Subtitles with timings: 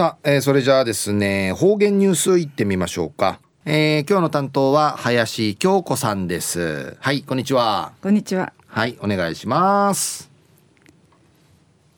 [0.00, 6.96] さあ、えー、それじゃあですね方言ニュースいってみましょうか、えー、今日の担当は林京子さんです。
[7.00, 7.92] はいこんにちは。
[8.00, 8.54] こんにちは。
[8.66, 10.30] はいお願いします。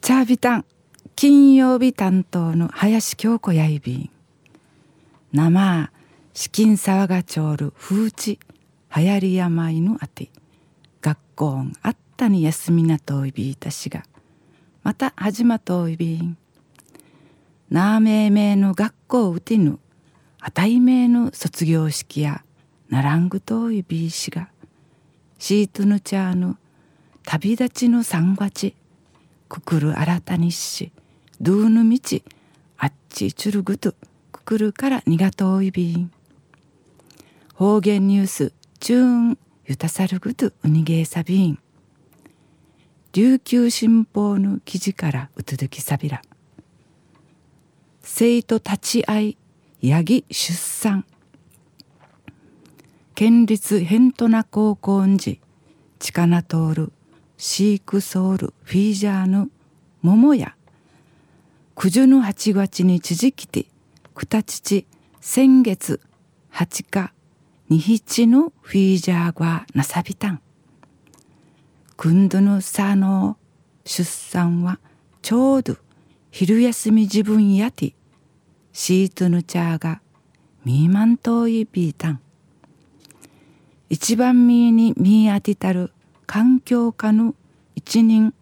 [0.00, 0.64] チャービタン
[1.14, 4.10] 金曜日担当の林京子やいびん。
[5.32, 5.92] 生
[6.34, 8.40] 資金沢がちょうる風地
[8.96, 10.28] 流行り病のあて。
[11.02, 14.02] 学校あったに休みなといびいたしが
[14.82, 16.36] また始まといびん
[17.72, 19.78] なあめいめいの学校うてぬ
[20.40, 22.44] あたいめいの卒業式や
[22.90, 24.50] ならんぐといびいしが
[25.38, 26.58] シートヌチャーの
[27.24, 28.74] 旅立ちの三月
[29.48, 30.92] くくる新たにし
[31.40, 32.20] ドゥーヌ道
[32.76, 33.94] あっちちゅるぐと
[34.32, 36.12] くくるからにがといびん。
[37.54, 41.58] 方言ニュースチューンゆたさるぐとうにげえさびん。
[43.14, 46.20] 琉球新報の記事からうつづきさびら。
[48.04, 49.38] 生徒立ち会い
[49.80, 51.04] ヤギ出産。
[53.14, 55.40] 県立ヘントナ高校んじ
[56.00, 56.92] チカナトール
[57.36, 59.50] シークソールフィージャーヌ
[60.00, 60.56] 桃や
[61.76, 63.66] 九十の八月に続きて
[64.14, 64.86] くたちち
[65.20, 66.00] 先月
[66.50, 67.12] 八日
[67.68, 70.42] 二七のフィージャーがなさびたん。
[71.96, 73.36] くんどのさの
[73.84, 74.80] 出産は
[75.22, 75.76] ちょうど
[76.32, 77.94] 昼休み自分やて
[78.74, 80.00] シートのチャーが
[80.64, 82.20] ミーマントイビータン。
[83.90, 85.92] 一番ミーにミー当てたる
[86.26, 87.34] 環境家の
[87.74, 88.32] 一人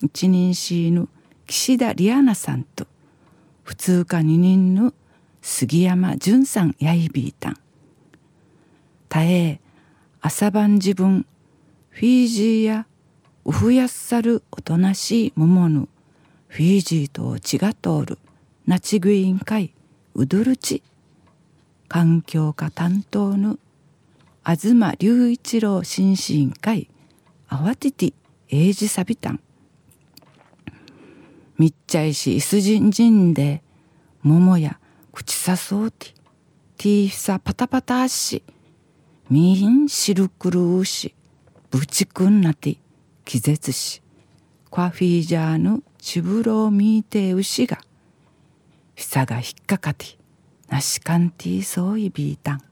[0.00, 1.06] 一人シーヌ
[1.46, 2.86] 岸田リアナさんと
[3.62, 4.94] 普通科二人の
[5.42, 7.56] 杉山淳さんやいびーたん。
[9.10, 9.60] たえ
[10.22, 11.26] 朝晩自分
[11.90, 12.86] フィージーや
[13.44, 15.88] ウフやっさるおとなしい桃の
[16.48, 18.18] フィージーと血が通る
[18.66, 19.73] ナチグ委員会
[20.14, 20.82] ウドルチ。
[21.88, 23.58] 環境課担当の
[24.44, 26.88] 東隆一郎新市委員会
[27.48, 28.12] 慌てて
[28.48, 29.40] 英治サビタン。
[31.58, 33.62] みっちゃいしいすじんじんで
[34.22, 34.78] 桃や
[35.12, 36.14] 口さそうて
[36.76, 38.42] ティーフサパタパタし
[39.30, 41.14] みんしるくるうし
[41.70, 42.76] ぶちくんなて
[43.24, 44.02] 気絶し
[44.70, 47.78] コアフィージャーのちぶろうみいてうしが
[48.94, 50.18] ひさがひっかかて
[50.68, 52.62] なしかんてぃそういびいたん。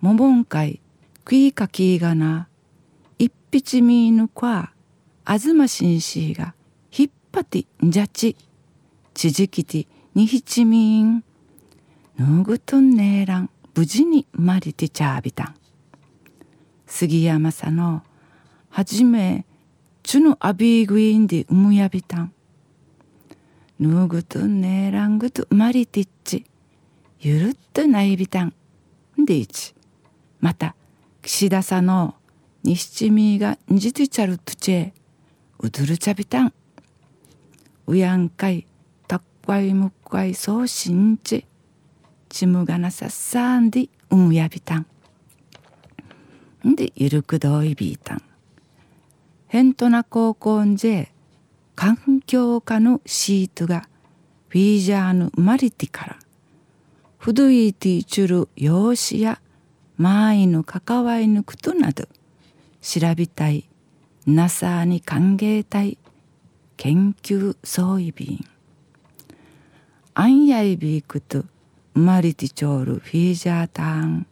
[0.00, 0.80] ももんかい
[1.24, 2.48] くいかきいがな
[3.18, 4.72] 一匹みぬか
[5.24, 6.54] あずましんしが
[6.90, 8.36] ひっぱてんじゃち。
[9.14, 11.22] ちじきてにひちみん
[12.18, 15.54] ぬぐとんねえらん無事に生まれてちゃびたん。
[16.86, 18.02] 杉山さの
[18.70, 19.46] はじめ
[20.02, 22.32] ちゅのアビーグインでうむやびたん。
[23.80, 26.44] ぐとねらんぐとまれてっち。
[27.20, 28.54] ゆるっとないびたん。
[29.20, 29.74] んでいち。
[30.40, 30.74] また
[31.22, 32.14] 岸田さんの
[32.62, 34.94] にしちみがんじてちゃるとちえ
[35.58, 36.52] うどるちゃびたん。
[37.86, 38.66] うやんかい
[39.08, 41.46] たっかいむっかいそうしんち。
[42.28, 44.86] ちむがなさっさんでうむやびたん。
[46.66, 48.22] んでゆるくどいびたん。
[49.48, 51.12] へんとな高校んじえ
[51.74, 53.86] 環境下のシートが
[54.48, 56.18] フィージャーのマリティから
[57.18, 59.38] フドイティーチュル用紙や
[59.98, 62.08] マイの関わりぬくとなど
[62.80, 63.68] 調べたい
[64.26, 65.98] なさに歓迎たい
[66.78, 68.42] 研究総意便
[70.14, 71.44] アンヤイビークと
[71.92, 74.26] マリティチョールフィージャーターン。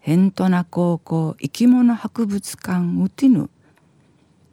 [0.00, 3.48] ヘントナ高校生き物博物館うてぬ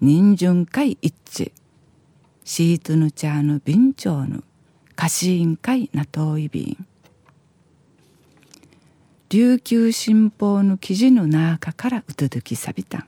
[0.01, 1.62] 人順会一致。
[2.45, 4.43] シートヌチャーの便長の
[4.95, 6.85] 家臣員会なといびん
[9.29, 12.99] 琉球新報の記事の中からうとどきさびた。
[12.99, 13.05] ん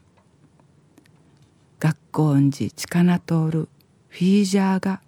[1.80, 3.68] 学校んじちかなとおる
[4.08, 5.02] フィージャーが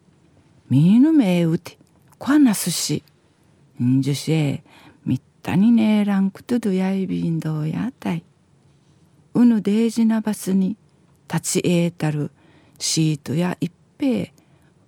[0.70, 1.78] みぬめうて
[2.20, 3.04] こわなすし
[3.82, 4.64] んじゅしえ
[5.06, 8.24] みったにねえらんくとどやいびんどうやたい。
[9.34, 10.76] うぬデージなバスに
[11.32, 12.30] 立ちえたる
[12.78, 14.34] シートや一ぺ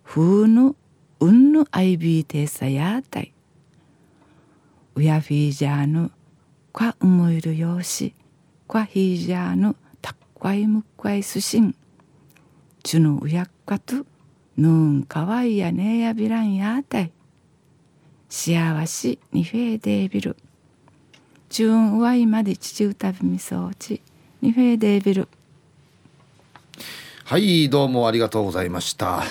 [0.04, 0.76] ふうぬ
[1.20, 3.34] うんぬあいびいてさやたい
[4.96, 6.12] うやふいじゃぬ
[6.72, 8.14] かうむいるよし
[8.68, 11.76] かひいじゃぬたっかいむっかいすしん
[12.84, 14.06] ちゅぬうやっかと
[14.58, 17.12] ぬんかわいやねやびらんやたい
[18.30, 20.36] 幸しにフェーデービル
[21.50, 24.02] チューンうわいまで父うたびみそうち
[24.42, 25.28] にフェーデービル
[27.30, 29.22] はいどうもありがとうございました。